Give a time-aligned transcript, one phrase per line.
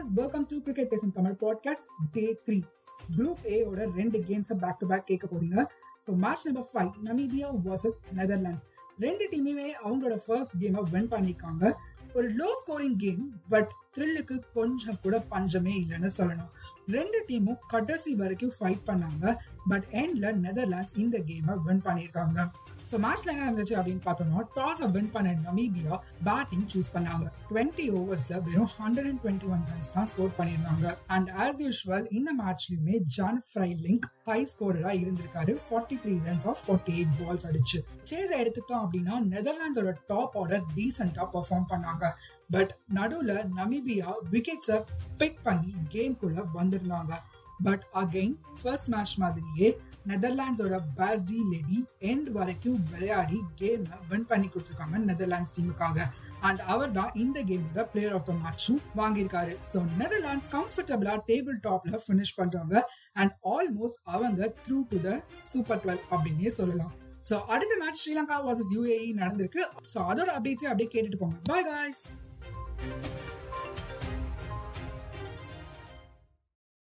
[0.00, 2.56] guys, welcome to cricket பேசும் Tamil podcast day three
[3.16, 5.64] group ஏயோட ரெண்டு கேம்ஸை பேக் டு பேக் கேட்க போறீங்க.
[6.04, 8.64] So match number five Namibia versus Netherlands
[8.98, 11.72] ரெண்டு டீமுமே அவங்களோட ஃபர்ஸ்ட் கேமை வின் பண்ணிருக்காங்க
[12.14, 16.50] ஒரு லோ ஸ்கோரிங் கேம் பட் த்ரில்லுக்கு கொஞ்சம் கூட பஞ்சமே இல்லைன்னு சொல்லணும்.
[16.86, 19.36] ரெண்டு டீமும் கடைசி வரைக்கும் ஃபைட் பண்ணாங்க.
[19.68, 22.50] பட் எண்ட்ல நெதர்லாண்ட்ஸ் இந்த கேமை வின் பண்ணியிருக்காங்க.
[22.90, 25.96] ஸோ மேட்ச்ல என்ன இருந்துச்சு அப்படின்னு பார்த்தோம்னா டாஸ் வின் பண்ண நமீபியா
[26.28, 27.26] பேட்டிங் சூஸ் பண்ணாங்க.
[27.50, 30.86] டுவெண்ட்டி ஓவர்ஸ்ல வெறும் hundred and twenty one runs தான் ஸ்கோர் பண்ணியிருந்தாங்க.
[31.16, 35.54] அண்ட் ஆஸ் யூஸ்வல் இந்த மேட்ச்லயுமே ஜான் ஃப்ரை லிங்க் ஹை ஸ்கோரரா இருந்திருக்காரு.
[35.66, 37.80] Forty three runs off forty eight balls அடிச்சு
[38.10, 42.06] சேஸ் எடுத்துட்டோம் அப்படின்னா நெதர்லாண்ட்ஸோட டாப் ஆர்டர் டீசென்டா பெர்ஃபார்ம் பண்ணாங்க.
[42.54, 44.78] பட் நடுவுல நமீபியா விக்கெட்ஸை
[45.20, 47.12] பிக் பண்ணி கேம்குள்ள வந்திருந்தாங்க.
[47.66, 49.68] பட் அகைன் ஃபர்ஸ்ட் மேட்ச் மாதிரியே
[50.10, 51.78] நெதர்லாண்ட்ஸோட பேஸ்டி லேடி
[52.10, 56.06] எண்ட் வரைக்கும் விளையாடி கேமை வின் பண்ணி கொடுத்துருக்காங்க நெதர்லாண்ட்ஸ் டீமுக்காக
[56.48, 59.54] அண்ட் அவர் தான் இந்த கேமோட பிளேயர் ஆஃப் த மேட்சும் வாங்கியிருக்காரு.
[59.70, 62.74] ஸோ நெதர்லாண்ட்ஸ் கம்ஃபர்டபுளா டேபிள் டாப்ல ஃபினிஷ் பண்றாங்க.
[63.20, 65.10] அண்ட் ஆல்மோஸ்ட் அவங்க through to the
[65.50, 66.94] super twelve அப்படின்னே சொல்லலாம்.
[67.30, 69.64] ஸோ அடுத்த மேட்ச் ஸ்ரீலங்கா வாசஸ் யூஏஇ நடந்திருக்கு.
[69.94, 71.38] ஸோ அதோட அப்டேட்ஸே அப்படியே கேட்டுட்டு போங்க.
[71.50, 72.04] Bye guys